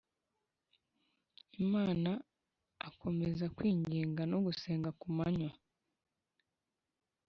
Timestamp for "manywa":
5.17-5.53